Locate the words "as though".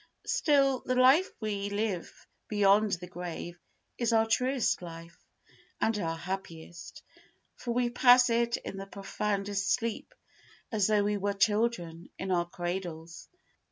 10.71-11.03